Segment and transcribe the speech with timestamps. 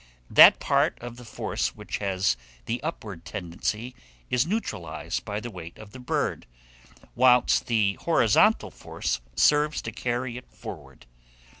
[0.31, 3.93] That part of the force which has the upward tendency
[4.31, 6.47] is neutralized by the weight of the bird,
[7.13, 11.05] whilst the horizontal force serves to carry it forward.